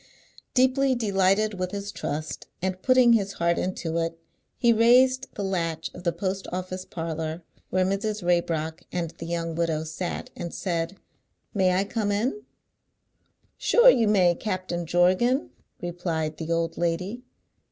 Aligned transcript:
Deeply 0.55 0.95
delighted 0.95 1.59
with 1.59 1.69
his 1.69 1.91
trust, 1.91 2.47
and 2.59 2.81
putting 2.81 3.13
his 3.13 3.33
heart 3.33 3.59
into 3.59 3.97
it, 3.99 4.17
he 4.57 4.73
raised 4.73 5.27
the 5.35 5.43
latch 5.43 5.91
of 5.93 6.03
the 6.03 6.11
post 6.11 6.47
office 6.51 6.85
parlour 6.85 7.43
where 7.69 7.85
Mrs. 7.85 8.23
Raybrock 8.23 8.81
and 8.91 9.11
the 9.19 9.27
young 9.27 9.53
widow 9.53 9.83
sat, 9.83 10.31
and 10.35 10.51
said, 10.55 10.97
"May 11.53 11.75
I 11.75 11.83
come 11.83 12.11
in?" 12.11 12.41
"Sure 13.59 13.91
you 13.91 14.07
may, 14.07 14.33
Captain 14.33 14.87
Jorgan!" 14.87 15.51
replied 15.79 16.37
the 16.37 16.51
old 16.51 16.79
lady. 16.79 17.21